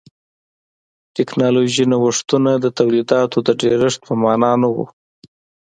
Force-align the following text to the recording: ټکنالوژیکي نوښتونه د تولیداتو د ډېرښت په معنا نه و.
ټکنالوژیکي 1.15 1.85
نوښتونه 1.91 2.51
د 2.57 2.65
تولیداتو 2.77 3.37
د 3.47 3.49
ډېرښت 3.61 3.99
په 4.07 4.13
معنا 4.21 4.51
نه 4.61 4.69
و. 4.73 4.77